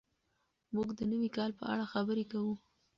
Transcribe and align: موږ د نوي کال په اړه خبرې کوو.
موږ 0.73 0.89
د 0.97 0.99
نوي 1.11 1.29
کال 1.37 1.51
په 1.59 1.63
اړه 1.73 1.83
خبرې 1.93 2.25
کوو. 2.31 2.53